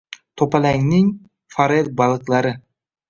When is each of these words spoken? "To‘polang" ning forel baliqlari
"To‘polang" 0.41 0.87
ning 0.93 1.11
forel 1.57 1.93
baliqlari 2.01 2.57